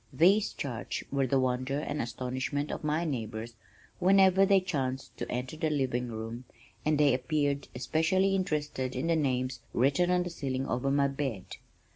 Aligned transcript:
These 0.11 0.53
charts 0.53 1.03
were 1.11 1.27
the 1.27 1.39
wonder 1.39 1.77
and 1.77 2.01
astonishment 2.01 2.71
of 2.71 2.83
my 2.83 3.05
neighbors 3.05 3.53
whenever 3.99 4.47
they 4.47 4.59
chanced 4.59 5.15
to 5.17 5.29
enter 5.29 5.55
the 5.57 5.69
living 5.69 6.07
room, 6.07 6.45
and 6.83 6.97
they 6.97 7.13
appeared 7.13 7.67
especially 7.75 8.33
interested 8.33 8.95
in 8.95 9.05
the 9.05 9.15
names 9.15 9.59
written 9.73 10.09
on 10.09 10.23
the 10.23 10.31
ceiling 10.31 10.65
over 10.65 10.89
my 10.89 11.07
bed. 11.07 11.45